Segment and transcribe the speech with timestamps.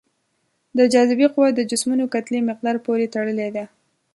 [0.77, 3.65] د جاذبې قوه د جسمونو کتلې مقدار پورې تړلې ده.